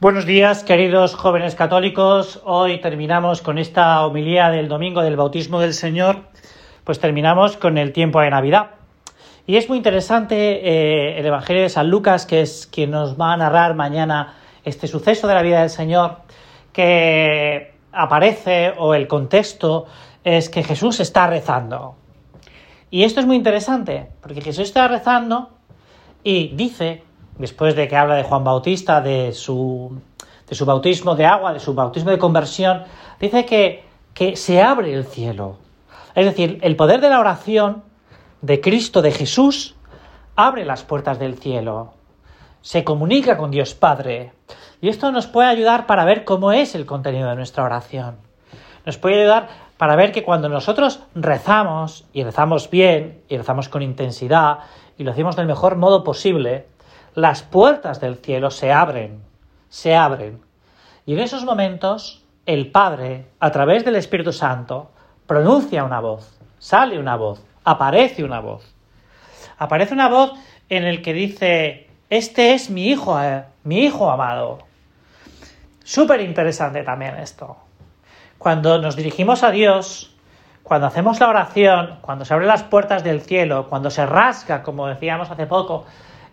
Buenos 0.00 0.24
días, 0.24 0.64
queridos 0.64 1.14
jóvenes 1.14 1.54
católicos. 1.54 2.40
Hoy 2.44 2.80
terminamos 2.80 3.42
con 3.42 3.58
esta 3.58 4.06
homilía 4.06 4.48
del 4.48 4.66
domingo 4.66 5.02
del 5.02 5.14
bautismo 5.14 5.60
del 5.60 5.74
Señor, 5.74 6.20
pues 6.84 6.98
terminamos 7.00 7.58
con 7.58 7.76
el 7.76 7.92
tiempo 7.92 8.18
de 8.22 8.30
Navidad. 8.30 8.70
Y 9.46 9.58
es 9.58 9.68
muy 9.68 9.76
interesante 9.76 10.36
eh, 10.36 11.18
el 11.18 11.26
Evangelio 11.26 11.64
de 11.64 11.68
San 11.68 11.90
Lucas, 11.90 12.24
que 12.24 12.40
es 12.40 12.66
quien 12.66 12.92
nos 12.92 13.20
va 13.20 13.34
a 13.34 13.36
narrar 13.36 13.74
mañana 13.74 14.36
este 14.64 14.88
suceso 14.88 15.28
de 15.28 15.34
la 15.34 15.42
vida 15.42 15.60
del 15.60 15.68
Señor, 15.68 16.16
que 16.72 17.74
aparece, 17.92 18.72
o 18.78 18.94
el 18.94 19.06
contexto, 19.06 19.84
es 20.24 20.48
que 20.48 20.62
Jesús 20.62 21.00
está 21.00 21.26
rezando. 21.26 21.96
Y 22.90 23.04
esto 23.04 23.20
es 23.20 23.26
muy 23.26 23.36
interesante, 23.36 24.08
porque 24.22 24.40
Jesús 24.40 24.64
está 24.64 24.88
rezando 24.88 25.50
y 26.24 26.54
dice 26.54 27.02
después 27.40 27.74
de 27.74 27.88
que 27.88 27.96
habla 27.96 28.16
de 28.16 28.22
Juan 28.22 28.44
Bautista, 28.44 29.00
de 29.00 29.32
su, 29.32 29.98
de 30.46 30.54
su 30.54 30.66
bautismo 30.66 31.16
de 31.16 31.24
agua, 31.24 31.54
de 31.54 31.60
su 31.60 31.74
bautismo 31.74 32.10
de 32.10 32.18
conversión, 32.18 32.84
dice 33.18 33.46
que, 33.46 33.84
que 34.12 34.36
se 34.36 34.62
abre 34.62 34.92
el 34.92 35.04
cielo. 35.04 35.56
Es 36.14 36.26
decir, 36.26 36.58
el 36.62 36.76
poder 36.76 37.00
de 37.00 37.08
la 37.08 37.18
oración 37.18 37.82
de 38.42 38.60
Cristo, 38.60 39.00
de 39.00 39.12
Jesús, 39.12 39.74
abre 40.36 40.66
las 40.66 40.82
puertas 40.82 41.18
del 41.18 41.38
cielo. 41.38 41.94
Se 42.60 42.84
comunica 42.84 43.38
con 43.38 43.50
Dios 43.50 43.74
Padre. 43.74 44.32
Y 44.82 44.88
esto 44.88 45.10
nos 45.10 45.26
puede 45.26 45.48
ayudar 45.48 45.86
para 45.86 46.04
ver 46.04 46.24
cómo 46.24 46.52
es 46.52 46.74
el 46.74 46.84
contenido 46.84 47.30
de 47.30 47.36
nuestra 47.36 47.64
oración. 47.64 48.16
Nos 48.84 48.98
puede 48.98 49.22
ayudar 49.22 49.48
para 49.78 49.96
ver 49.96 50.12
que 50.12 50.24
cuando 50.24 50.50
nosotros 50.50 51.00
rezamos, 51.14 52.04
y 52.12 52.22
rezamos 52.22 52.68
bien, 52.68 53.22
y 53.30 53.38
rezamos 53.38 53.70
con 53.70 53.80
intensidad, 53.80 54.58
y 54.98 55.04
lo 55.04 55.12
hacemos 55.12 55.36
del 55.36 55.46
mejor 55.46 55.76
modo 55.76 56.04
posible, 56.04 56.66
las 57.14 57.42
puertas 57.42 58.00
del 58.00 58.16
cielo 58.16 58.50
se 58.50 58.72
abren, 58.72 59.22
se 59.68 59.94
abren. 59.94 60.40
Y 61.06 61.14
en 61.14 61.20
esos 61.20 61.44
momentos 61.44 62.24
el 62.46 62.70
Padre, 62.70 63.26
a 63.38 63.50
través 63.50 63.84
del 63.84 63.96
Espíritu 63.96 64.32
Santo, 64.32 64.90
pronuncia 65.26 65.84
una 65.84 66.00
voz, 66.00 66.38
sale 66.58 66.98
una 66.98 67.16
voz, 67.16 67.44
aparece 67.64 68.24
una 68.24 68.40
voz. 68.40 68.74
Aparece 69.58 69.94
una 69.94 70.08
voz 70.08 70.32
en 70.68 70.84
el 70.84 71.02
que 71.02 71.12
dice, 71.12 71.88
este 72.08 72.54
es 72.54 72.70
mi 72.70 72.88
hijo, 72.88 73.22
eh, 73.22 73.44
mi 73.64 73.84
hijo 73.84 74.10
amado. 74.10 74.58
Súper 75.84 76.20
interesante 76.20 76.82
también 76.82 77.16
esto. 77.16 77.56
Cuando 78.38 78.78
nos 78.78 78.96
dirigimos 78.96 79.42
a 79.42 79.50
Dios, 79.50 80.14
cuando 80.62 80.86
hacemos 80.86 81.20
la 81.20 81.28
oración, 81.28 81.98
cuando 82.00 82.24
se 82.24 82.32
abren 82.32 82.48
las 82.48 82.62
puertas 82.62 83.04
del 83.04 83.20
cielo, 83.20 83.68
cuando 83.68 83.90
se 83.90 84.06
rasga, 84.06 84.62
como 84.62 84.86
decíamos 84.86 85.30
hace 85.30 85.46
poco, 85.46 85.84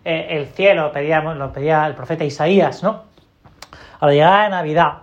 eh, 0.04 0.26
el 0.30 0.46
cielo, 0.46 0.92
pedíamos, 0.92 1.36
lo 1.36 1.52
pedía 1.52 1.86
el 1.86 1.94
profeta 1.94 2.24
Isaías, 2.24 2.82
¿no? 2.82 3.04
A 4.00 4.06
la 4.06 4.12
llegada 4.12 4.44
de 4.44 4.50
Navidad, 4.50 4.98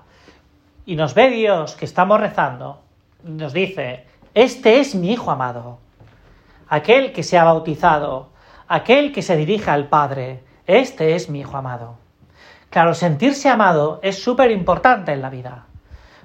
y 0.85 0.95
nos 0.95 1.13
ve 1.13 1.29
Dios 1.29 1.75
que 1.75 1.85
estamos 1.85 2.19
rezando, 2.19 2.81
nos 3.23 3.53
dice, 3.53 4.05
este 4.33 4.79
es 4.79 4.95
mi 4.95 5.11
Hijo 5.11 5.31
amado, 5.31 5.79
aquel 6.69 7.11
que 7.11 7.23
se 7.23 7.37
ha 7.37 7.43
bautizado, 7.43 8.29
aquel 8.67 9.11
que 9.11 9.21
se 9.21 9.35
dirige 9.35 9.69
al 9.71 9.89
Padre, 9.89 10.43
este 10.67 11.15
es 11.15 11.29
mi 11.29 11.41
Hijo 11.41 11.57
amado. 11.57 11.97
Claro, 12.69 12.93
sentirse 12.93 13.49
amado 13.49 13.99
es 14.03 14.21
súper 14.21 14.51
importante 14.51 15.11
en 15.11 15.21
la 15.21 15.29
vida, 15.29 15.65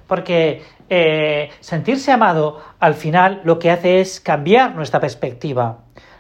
porque 0.07 0.63
eh, 0.89 1.51
sentirse 1.61 2.13
amado 2.13 2.61
al 2.81 2.95
final 2.95 3.41
lo 3.45 3.59
que 3.59 3.71
hace 3.71 4.01
es 4.01 4.21
cambiar 4.21 4.75
nuestra 4.75 5.01
perspectiva. 5.01 5.79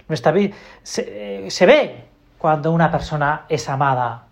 Nuestra 0.08 0.32
se, 0.82 1.46
eh, 1.46 1.50
se 1.50 1.66
ve 1.66 2.09
cuando 2.40 2.72
una 2.72 2.90
persona 2.90 3.42
es 3.50 3.68
amada, 3.68 4.22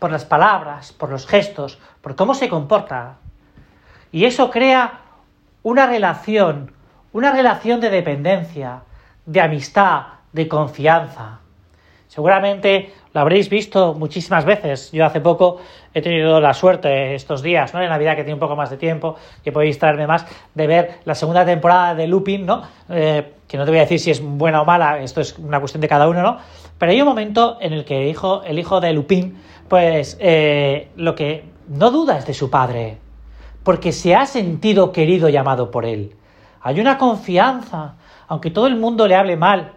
por 0.00 0.10
las 0.10 0.24
palabras, 0.24 0.92
por 0.92 1.08
los 1.08 1.24
gestos, 1.24 1.78
por 2.00 2.16
cómo 2.16 2.34
se 2.34 2.48
comporta. 2.48 3.14
Y 4.10 4.24
eso 4.24 4.50
crea 4.50 4.98
una 5.62 5.86
relación, 5.86 6.72
una 7.12 7.30
relación 7.30 7.80
de 7.80 7.90
dependencia, 7.90 8.80
de 9.24 9.40
amistad, 9.40 10.02
de 10.32 10.48
confianza. 10.48 11.38
Seguramente 12.08 12.92
lo 13.14 13.20
habréis 13.20 13.48
visto 13.48 13.94
muchísimas 13.94 14.44
veces. 14.44 14.90
Yo 14.90 15.06
hace 15.06 15.20
poco 15.20 15.58
he 15.94 16.02
tenido 16.02 16.40
la 16.40 16.52
suerte 16.52 17.14
estos 17.14 17.42
días, 17.42 17.72
¿no? 17.72 17.80
En 17.80 17.88
Navidad 17.88 18.16
que 18.16 18.24
tiene 18.24 18.34
un 18.34 18.40
poco 18.40 18.56
más 18.56 18.70
de 18.70 18.76
tiempo, 18.76 19.14
que 19.42 19.52
podéis 19.52 19.78
traerme 19.78 20.08
más, 20.08 20.26
de 20.52 20.66
ver 20.66 20.98
la 21.04 21.14
segunda 21.14 21.46
temporada 21.46 21.94
de 21.94 22.08
Lupin, 22.08 22.44
¿no? 22.44 22.62
Eh, 22.90 23.34
que 23.46 23.56
no 23.56 23.64
te 23.64 23.70
voy 23.70 23.78
a 23.78 23.82
decir 23.82 24.00
si 24.00 24.10
es 24.10 24.20
buena 24.20 24.60
o 24.60 24.64
mala, 24.64 24.98
esto 24.98 25.20
es 25.20 25.38
una 25.38 25.60
cuestión 25.60 25.80
de 25.80 25.88
cada 25.88 26.08
uno, 26.08 26.22
¿no? 26.22 26.38
Pero 26.76 26.90
hay 26.90 27.00
un 27.00 27.06
momento 27.06 27.56
en 27.60 27.72
el 27.72 27.84
que 27.84 28.02
el 28.02 28.08
hijo, 28.08 28.42
el 28.42 28.58
hijo 28.58 28.80
de 28.80 28.92
Lupin, 28.92 29.38
pues 29.68 30.16
eh, 30.20 30.88
lo 30.96 31.14
que 31.14 31.44
no 31.68 31.92
duda 31.92 32.18
es 32.18 32.26
de 32.26 32.34
su 32.34 32.50
padre, 32.50 32.98
porque 33.62 33.92
se 33.92 34.16
ha 34.16 34.26
sentido 34.26 34.90
querido 34.90 35.28
y 35.28 35.36
amado 35.36 35.70
por 35.70 35.86
él. 35.86 36.16
Hay 36.62 36.80
una 36.80 36.98
confianza, 36.98 37.94
aunque 38.26 38.50
todo 38.50 38.66
el 38.66 38.74
mundo 38.74 39.06
le 39.06 39.14
hable 39.14 39.36
mal 39.36 39.74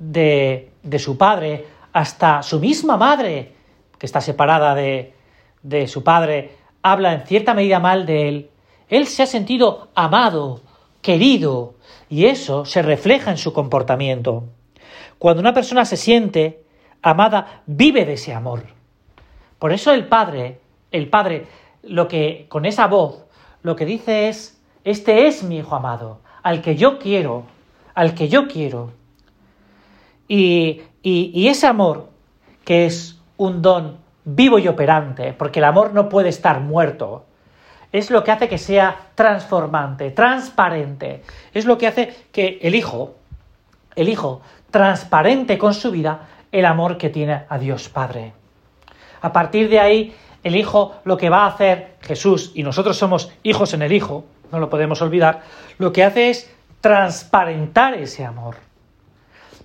de, 0.00 0.72
de 0.82 0.98
su 0.98 1.16
padre, 1.16 1.66
hasta 1.92 2.42
su 2.42 2.60
misma 2.60 2.96
madre, 2.96 3.54
que 3.98 4.06
está 4.06 4.20
separada 4.20 4.74
de, 4.74 5.14
de 5.62 5.88
su 5.88 6.02
padre, 6.02 6.56
habla 6.82 7.12
en 7.12 7.26
cierta 7.26 7.54
medida 7.54 7.80
mal 7.80 8.06
de 8.06 8.28
él. 8.28 8.50
Él 8.88 9.06
se 9.06 9.22
ha 9.22 9.26
sentido 9.26 9.88
amado, 9.94 10.60
querido, 11.02 11.74
y 12.08 12.26
eso 12.26 12.64
se 12.64 12.82
refleja 12.82 13.30
en 13.30 13.36
su 13.36 13.52
comportamiento. 13.52 14.44
Cuando 15.18 15.40
una 15.40 15.54
persona 15.54 15.84
se 15.84 15.96
siente 15.96 16.64
amada, 17.02 17.62
vive 17.66 18.04
de 18.04 18.14
ese 18.14 18.34
amor. 18.34 18.64
Por 19.58 19.72
eso 19.72 19.92
el 19.92 20.06
Padre, 20.08 20.60
el 20.90 21.08
Padre, 21.08 21.46
lo 21.82 22.08
que 22.08 22.46
con 22.48 22.64
esa 22.64 22.86
voz, 22.86 23.26
lo 23.62 23.76
que 23.76 23.84
dice 23.84 24.28
es, 24.28 24.60
este 24.84 25.26
es 25.26 25.42
mi 25.42 25.58
Hijo 25.58 25.76
amado, 25.76 26.20
al 26.42 26.62
que 26.62 26.76
yo 26.76 26.98
quiero, 26.98 27.44
al 27.94 28.14
que 28.14 28.28
yo 28.28 28.48
quiero. 28.48 28.92
Y, 30.26 30.82
y, 31.02 31.48
ese 31.48 31.66
amor, 31.66 32.10
que 32.64 32.86
es 32.86 33.18
un 33.36 33.62
don 33.62 33.98
vivo 34.24 34.58
y 34.58 34.68
operante, 34.68 35.32
porque 35.32 35.60
el 35.60 35.64
amor 35.64 35.94
no 35.94 36.08
puede 36.08 36.28
estar 36.28 36.60
muerto, 36.60 37.24
es 37.92 38.10
lo 38.10 38.22
que 38.22 38.30
hace 38.30 38.48
que 38.48 38.58
sea 38.58 39.08
transformante, 39.14 40.10
transparente. 40.10 41.22
Es 41.52 41.64
lo 41.64 41.76
que 41.76 41.88
hace 41.88 42.14
que 42.30 42.58
el 42.62 42.74
Hijo, 42.74 43.16
el 43.96 44.08
Hijo, 44.08 44.42
transparente 44.70 45.58
con 45.58 45.74
su 45.74 45.90
vida 45.90 46.28
el 46.52 46.66
amor 46.66 46.98
que 46.98 47.10
tiene 47.10 47.44
a 47.48 47.58
Dios 47.58 47.88
Padre. 47.88 48.32
A 49.22 49.32
partir 49.32 49.68
de 49.68 49.80
ahí, 49.80 50.14
el 50.44 50.56
Hijo 50.56 50.96
lo 51.04 51.16
que 51.16 51.30
va 51.30 51.44
a 51.44 51.48
hacer 51.48 51.96
Jesús, 52.00 52.52
y 52.54 52.62
nosotros 52.62 52.96
somos 52.96 53.32
hijos 53.42 53.74
en 53.74 53.82
el 53.82 53.92
Hijo, 53.92 54.24
no 54.52 54.58
lo 54.58 54.70
podemos 54.70 55.02
olvidar, 55.02 55.42
lo 55.78 55.92
que 55.92 56.04
hace 56.04 56.30
es 56.30 56.50
transparentar 56.80 57.94
ese 57.94 58.24
amor. 58.24 58.69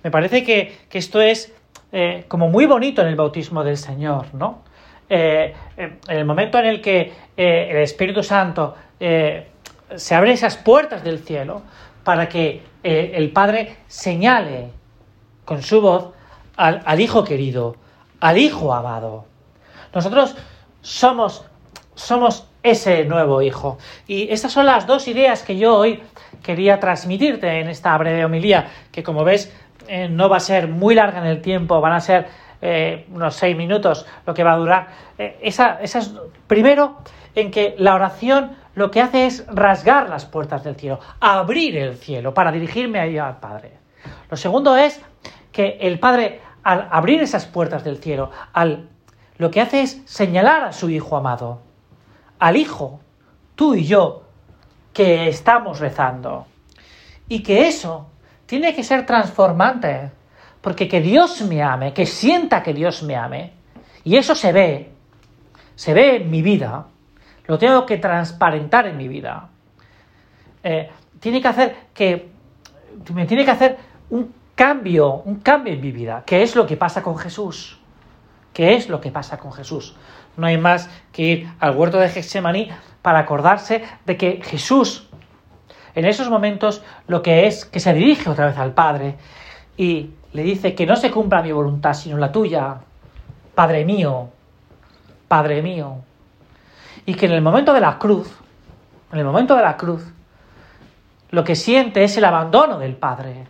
Me 0.06 0.12
parece 0.12 0.44
que, 0.44 0.72
esto 0.92 1.20
es 1.20 1.52
eh, 1.90 2.26
como 2.28 2.48
muy 2.48 2.64
bonito 2.66 3.02
en 3.02 3.08
el 3.08 3.16
bautismo 3.16 3.64
del 3.64 3.76
Señor, 3.76 4.32
¿no? 4.34 4.62
Eh, 5.08 5.52
en 5.76 5.98
el 6.06 6.24
momento 6.24 6.60
en 6.60 6.66
el 6.66 6.80
que 6.80 7.12
eh, 7.36 7.68
el 7.72 7.78
Espíritu 7.78 8.22
Santo 8.22 8.76
se 9.00 10.14
abre 10.14 10.30
esas 10.30 10.58
puertas 10.58 11.02
del 11.02 11.18
cielo 11.18 11.62
para 12.04 12.28
que 12.28 12.62
el 12.84 13.32
Padre 13.32 13.78
señale 13.88 14.68
con 15.44 15.60
su 15.60 15.80
voz 15.80 16.12
al, 16.56 16.82
al, 16.84 17.00
Hijo 17.00 17.24
querido, 17.24 17.74
al 18.20 18.38
Hijo 18.38 18.72
amado. 18.72 19.24
Nosotros 19.92 20.36
somos, 20.82 21.44
somos 21.96 22.46
ese 22.62 23.04
nuevo 23.06 23.42
Hijo. 23.42 23.78
Y 24.06 24.30
estas 24.32 24.52
son 24.52 24.66
las 24.66 24.86
dos 24.86 25.08
ideas 25.08 25.42
que 25.42 25.56
yo 25.56 25.76
hoy 25.76 26.00
quería 26.44 26.78
transmitirte 26.78 27.60
en 27.60 27.68
esta 27.68 27.98
breve 27.98 28.24
homilía, 28.24 28.68
que 28.92 29.02
como 29.02 29.24
ves 29.24 29.52
eh, 29.88 30.08
no 30.08 30.28
va 30.28 30.38
a 30.38 30.40
ser 30.40 30.68
muy 30.68 30.94
larga 30.94 31.20
en 31.20 31.26
el 31.26 31.40
tiempo, 31.40 31.80
van 31.80 31.92
a 31.92 32.00
ser 32.00 32.28
eh, 32.60 33.06
unos 33.12 33.34
seis 33.34 33.56
minutos 33.56 34.06
lo 34.26 34.34
que 34.34 34.42
va 34.42 34.52
a 34.52 34.56
durar. 34.56 34.88
Eh, 35.18 35.38
esa, 35.42 35.78
es, 35.80 36.14
primero, 36.46 36.98
en 37.34 37.50
que 37.50 37.74
la 37.78 37.94
oración 37.94 38.56
lo 38.74 38.90
que 38.90 39.00
hace 39.00 39.26
es 39.26 39.46
rasgar 39.48 40.08
las 40.08 40.26
puertas 40.26 40.64
del 40.64 40.76
cielo, 40.76 41.00
abrir 41.20 41.76
el 41.76 41.96
cielo 41.96 42.34
para 42.34 42.52
dirigirme 42.52 42.98
ahí 42.98 43.18
al 43.18 43.38
Padre. 43.40 43.72
Lo 44.30 44.36
segundo 44.36 44.76
es 44.76 45.00
que 45.52 45.78
el 45.80 45.98
Padre, 45.98 46.40
al 46.62 46.88
abrir 46.90 47.22
esas 47.22 47.46
puertas 47.46 47.84
del 47.84 47.98
cielo, 47.98 48.30
al, 48.52 48.88
lo 49.38 49.50
que 49.50 49.60
hace 49.60 49.82
es 49.82 50.02
señalar 50.04 50.64
a 50.64 50.72
su 50.72 50.90
Hijo 50.90 51.16
amado, 51.16 51.60
al 52.38 52.56
Hijo, 52.56 53.00
tú 53.54 53.74
y 53.74 53.86
yo, 53.86 54.24
que 54.92 55.28
estamos 55.28 55.78
rezando. 55.78 56.46
Y 57.28 57.42
que 57.42 57.68
eso 57.68 58.08
tiene 58.46 58.74
que 58.74 58.82
ser 58.82 59.04
transformante. 59.04 60.10
Porque 60.60 60.88
que 60.88 61.00
Dios 61.00 61.42
me 61.42 61.62
ame, 61.62 61.92
que 61.92 62.06
sienta 62.06 62.62
que 62.62 62.74
Dios 62.74 63.02
me 63.02 63.14
ame, 63.14 63.52
y 64.02 64.16
eso 64.16 64.34
se 64.34 64.52
ve, 64.52 64.90
se 65.76 65.94
ve 65.94 66.16
en 66.16 66.30
mi 66.30 66.42
vida, 66.42 66.86
lo 67.46 67.58
tengo 67.58 67.86
que 67.86 67.98
transparentar 67.98 68.86
en 68.86 68.96
mi 68.96 69.06
vida. 69.06 69.48
Eh, 70.64 70.90
tiene 71.20 71.40
que 71.40 71.48
hacer 71.48 71.76
que, 71.94 72.30
me 73.14 73.26
tiene 73.26 73.44
que 73.44 73.50
hacer 73.52 73.76
un 74.10 74.32
cambio, 74.56 75.22
un 75.24 75.36
cambio 75.36 75.72
en 75.72 75.80
mi 75.80 75.92
vida, 75.92 76.24
que 76.26 76.42
es 76.42 76.56
lo 76.56 76.66
que 76.66 76.76
pasa 76.76 77.02
con 77.02 77.16
Jesús. 77.16 77.78
¿Qué 78.52 78.74
es 78.74 78.88
lo 78.88 79.00
que 79.00 79.12
pasa 79.12 79.38
con 79.38 79.52
Jesús? 79.52 79.94
no 80.36 80.46
hay 80.46 80.58
más 80.58 80.88
que 81.12 81.22
ir 81.22 81.48
al 81.58 81.76
huerto 81.76 81.98
de 81.98 82.08
Getsemaní 82.08 82.68
para 83.02 83.20
acordarse 83.20 83.82
de 84.04 84.16
que 84.16 84.40
Jesús, 84.42 85.08
en 85.96 86.04
esos 86.04 86.28
momentos, 86.28 86.82
lo 87.08 87.22
que 87.22 87.46
es 87.46 87.64
que 87.64 87.80
se 87.80 87.94
dirige 87.94 88.28
otra 88.28 88.46
vez 88.46 88.58
al 88.58 88.74
Padre 88.74 89.16
y 89.78 90.10
le 90.32 90.42
dice 90.42 90.74
que 90.74 90.84
no 90.84 90.94
se 90.94 91.10
cumpla 91.10 91.42
mi 91.42 91.52
voluntad, 91.52 91.94
sino 91.94 92.18
la 92.18 92.30
tuya, 92.30 92.76
Padre 93.54 93.86
mío, 93.86 94.28
Padre 95.26 95.62
mío. 95.62 95.96
Y 97.06 97.14
que 97.14 97.24
en 97.24 97.32
el 97.32 97.40
momento 97.40 97.72
de 97.72 97.80
la 97.80 97.98
cruz, 97.98 98.30
en 99.10 99.18
el 99.18 99.24
momento 99.24 99.56
de 99.56 99.62
la 99.62 99.78
cruz, 99.78 100.04
lo 101.30 101.44
que 101.44 101.56
siente 101.56 102.04
es 102.04 102.14
el 102.18 102.26
abandono 102.26 102.78
del 102.78 102.94
Padre. 102.94 103.46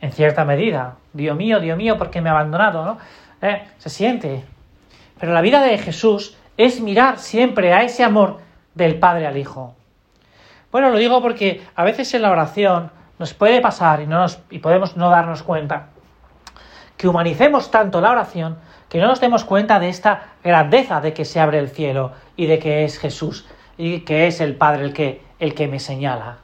En 0.00 0.12
cierta 0.12 0.44
medida. 0.44 0.96
Dios 1.12 1.36
mío, 1.36 1.58
Dios 1.58 1.76
mío, 1.76 1.98
¿por 1.98 2.10
qué 2.10 2.20
me 2.20 2.28
ha 2.28 2.32
abandonado? 2.32 2.84
¿no? 2.84 2.98
Eh, 3.40 3.64
se 3.78 3.90
siente. 3.90 4.44
Pero 5.18 5.32
la 5.32 5.40
vida 5.40 5.62
de 5.62 5.78
Jesús 5.78 6.36
es 6.56 6.80
mirar 6.80 7.18
siempre 7.18 7.72
a 7.72 7.82
ese 7.82 8.04
amor 8.04 8.38
del 8.76 9.00
Padre 9.00 9.26
al 9.26 9.36
Hijo. 9.36 9.74
Bueno, 10.72 10.88
lo 10.88 10.96
digo 10.96 11.20
porque 11.20 11.62
a 11.76 11.84
veces 11.84 12.12
en 12.14 12.22
la 12.22 12.30
oración 12.30 12.90
nos 13.18 13.34
puede 13.34 13.60
pasar 13.60 14.00
y, 14.00 14.06
no 14.06 14.18
nos, 14.18 14.40
y 14.50 14.58
podemos 14.58 14.96
no 14.96 15.10
darnos 15.10 15.42
cuenta 15.42 15.90
que 16.96 17.08
humanicemos 17.08 17.70
tanto 17.70 18.00
la 18.00 18.10
oración 18.10 18.56
que 18.88 18.98
no 18.98 19.06
nos 19.06 19.20
demos 19.20 19.44
cuenta 19.44 19.78
de 19.78 19.90
esta 19.90 20.30
grandeza 20.42 21.00
de 21.02 21.12
que 21.12 21.26
se 21.26 21.40
abre 21.40 21.58
el 21.58 21.68
cielo 21.68 22.12
y 22.36 22.46
de 22.46 22.58
que 22.58 22.84
es 22.84 22.98
Jesús 22.98 23.46
y 23.76 24.00
que 24.00 24.26
es 24.26 24.40
el 24.40 24.56
Padre 24.56 24.84
el 24.84 24.94
que, 24.94 25.22
el 25.38 25.54
que 25.54 25.68
me 25.68 25.78
señala. 25.78 26.38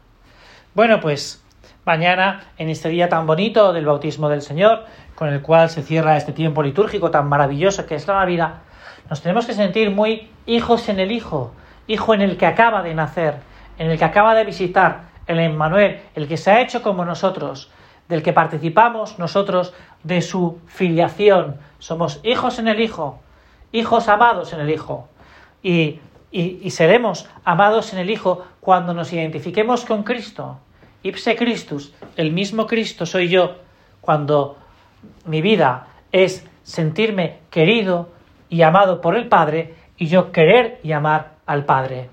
Bueno, 0.75 1.01
pues 1.01 1.43
mañana, 1.87 2.45
en 2.59 2.69
este 2.69 2.91
día 2.91 3.09
tan 3.09 3.27
bonito 3.27 3.73
del 3.73 3.87
bautismo 3.87 4.29
del 4.29 4.43
Señor, 4.43 4.85
con 5.15 5.29
el 5.29 5.41
cual 5.41 5.71
se 5.71 5.83
cierra 5.83 6.19
este 6.19 6.33
tiempo 6.33 6.63
litúrgico 6.63 7.11
tan 7.11 7.29
maravilloso 7.29 7.87
que 7.87 7.95
es 7.95 8.07
la 8.07 8.15
Navidad, 8.15 8.57
nos 9.09 9.23
tenemos 9.23 9.47
que 9.47 9.55
sentir 9.55 9.91
muy 9.91 10.31
hijos 10.45 10.89
en 10.91 11.01
el 11.01 11.13
Hijo, 11.13 11.53
hijo 11.87 12.13
en 12.13 12.21
el 12.21 12.37
que 12.37 12.47
acaba 12.47 12.83
de 12.83 12.95
nacer, 12.95 13.48
en 13.79 13.91
el 13.91 13.99
que 13.99 14.05
acaba 14.05 14.35
de 14.35 14.45
visitar, 14.45 15.09
el 15.27 15.39
Emmanuel, 15.39 16.01
el 16.15 16.27
que 16.27 16.37
se 16.37 16.51
ha 16.51 16.61
hecho 16.61 16.83
como 16.83 17.05
nosotros, 17.05 17.71
del 18.09 18.23
que 18.23 18.33
participamos 18.33 19.19
nosotros 19.19 19.75
de 20.03 20.23
su 20.23 20.59
filiación. 20.67 21.57
Somos 21.79 22.21
hijos 22.25 22.59
en 22.59 22.69
el 22.69 22.81
Hijo, 22.81 23.21
hijos 23.71 24.09
amados 24.09 24.53
en 24.53 24.61
el 24.61 24.71
Hijo. 24.71 25.09
Y, 25.63 26.01
y, 26.31 26.71
seremos 26.71 27.29
amados 27.45 27.93
en 27.93 28.01
el 28.01 28.11
Hijo 28.11 28.45
cuando 28.61 28.95
nos 28.95 29.13
identifiquemos 29.13 29.85
con 29.85 30.03
Cristo. 30.03 30.59
Ipse 31.03 31.37
Christus, 31.37 31.93
el 32.17 32.33
mismo 32.33 32.67
Cristo 32.67 33.07
soy 33.07 33.29
yo, 33.29 33.57
cuando 34.01 34.57
mi 35.27 35.43
vida 35.43 35.87
es 36.11 36.47
sentirme 36.63 37.39
querido 37.51 38.09
y 38.49 38.63
amado 38.63 39.01
por 39.01 39.17
el 39.17 39.29
Padre 39.29 39.75
y 39.97 40.07
yo 40.07 40.33
querer 40.33 40.81
y 40.83 40.93
amar 40.93 41.33
al 41.47 41.65
Padre. 41.65 42.11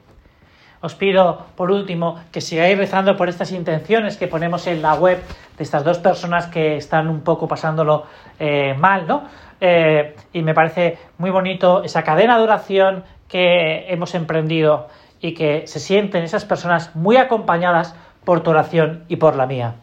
Os 0.86 0.94
pido, 0.94 1.48
por 1.56 1.72
último, 1.72 2.22
que 2.32 2.42
sigáis 2.42 2.78
rezando 2.78 3.18
por 3.18 3.28
estas 3.28 3.52
intenciones 3.52 4.18
que 4.18 4.28
ponemos 4.28 4.68
en 4.68 4.84
la 4.84 4.94
web 4.94 5.18
de 5.58 5.64
estas 5.64 5.84
dos 5.84 5.98
personas 5.98 6.46
que 6.46 6.78
están 6.78 7.10
un 7.10 7.22
poco 7.22 7.48
pasándolo 7.48 8.06
eh, 8.38 8.76
mal, 8.78 9.08
¿no? 9.08 9.24
Eh, 9.60 10.16
y 10.32 10.44
me 10.44 10.54
parece 10.54 11.00
muy 11.18 11.32
bonito 11.32 11.82
esa 11.82 12.04
cadena 12.04 12.38
de 12.38 12.44
oración 12.44 13.04
que 13.28 13.92
hemos 13.92 14.14
emprendido 14.14 14.88
y 15.20 15.34
que 15.34 15.66
se 15.66 15.80
sienten 15.80 16.22
esas 16.22 16.46
personas 16.46 16.96
muy 16.96 17.18
acompañadas 17.18 17.96
por 18.24 18.44
tu 18.44 18.52
oración 18.52 19.06
y 19.08 19.16
por 19.16 19.36
la 19.36 19.48
mía. 19.48 19.74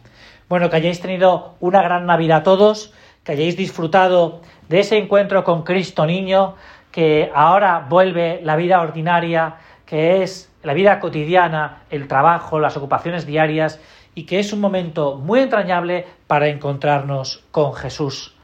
Bueno, 0.47 0.69
que 0.69 0.77
hayáis 0.77 1.01
tenido 1.01 1.55
una 1.59 1.81
gran 1.81 2.05
Navidad 2.05 2.43
todos, 2.43 2.93
que 3.25 3.33
hayáis 3.33 3.57
disfrutado 3.57 4.39
de 4.69 4.79
ese 4.79 4.99
encuentro 4.99 5.43
con 5.43 5.63
Cristo 5.63 6.05
Niño, 6.05 6.55
que 6.93 7.29
ahora 7.35 7.85
vuelve 7.89 8.39
la 8.41 8.55
vida 8.55 8.79
ordinaria, 8.79 9.55
que 9.85 10.23
es 10.23 10.52
la 10.63 10.73
vida 10.73 10.99
cotidiana, 10.99 11.83
el 11.89 12.07
trabajo, 12.07 12.59
las 12.59 12.77
ocupaciones 12.77 13.25
diarias 13.25 13.79
y 14.15 14.25
que 14.25 14.39
es 14.39 14.53
un 14.53 14.61
momento 14.61 15.15
muy 15.15 15.41
entrañable 15.41 16.05
para 16.27 16.47
encontrarnos 16.47 17.43
con 17.51 17.73
Jesús, 17.73 18.35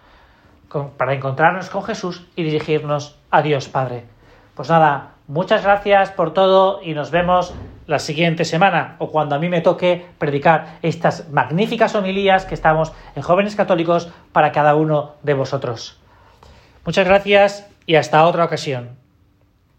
para 0.97 1.13
encontrarnos 1.13 1.69
con 1.69 1.83
Jesús 1.83 2.27
y 2.35 2.43
dirigirnos 2.43 3.17
a 3.31 3.41
Dios 3.41 3.69
Padre. 3.69 4.05
Pues 4.55 4.69
nada, 4.69 5.11
muchas 5.27 5.63
gracias 5.63 6.11
por 6.11 6.33
todo 6.33 6.81
y 6.83 6.93
nos 6.93 7.11
vemos 7.11 7.53
la 7.87 7.99
siguiente 7.99 8.45
semana 8.45 8.97
o 8.99 9.09
cuando 9.09 9.35
a 9.35 9.39
mí 9.39 9.49
me 9.49 9.61
toque 9.61 10.05
predicar 10.19 10.77
estas 10.81 11.29
magníficas 11.29 11.95
homilías 11.95 12.45
que 12.45 12.53
estamos 12.55 12.93
en 13.15 13.23
jóvenes 13.23 13.55
católicos 13.55 14.11
para 14.31 14.51
cada 14.51 14.75
uno 14.75 15.15
de 15.23 15.33
vosotros. 15.33 15.99
Muchas 16.85 17.07
gracias 17.07 17.67
y 17.85 17.95
hasta 17.95 18.25
otra 18.25 18.45
ocasión. 18.45 18.98